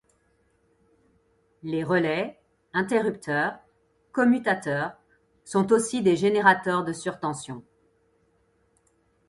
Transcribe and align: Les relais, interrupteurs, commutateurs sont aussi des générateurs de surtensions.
Les 1.61 1.83
relais, 1.83 2.39
interrupteurs, 2.73 3.59
commutateurs 4.11 4.93
sont 5.45 5.71
aussi 5.71 6.01
des 6.01 6.15
générateurs 6.15 6.83
de 6.83 6.91
surtensions. 6.91 7.63